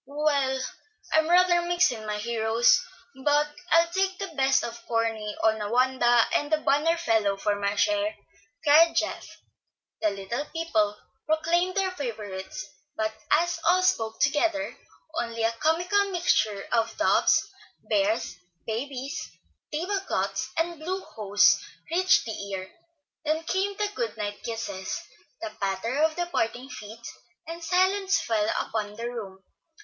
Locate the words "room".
29.07-29.43